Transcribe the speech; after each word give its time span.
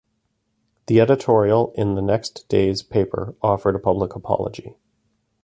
The 0.87 0.99
editorial 0.99 1.73
in 1.75 1.93
the 1.93 2.01
next 2.01 2.47
day's 2.49 2.81
paper 2.81 3.35
offered 3.43 3.75
a 3.75 3.79
public 3.79 4.15
apology. 4.15 4.75